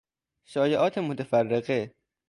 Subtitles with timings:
[0.45, 1.93] شایعات متفرقه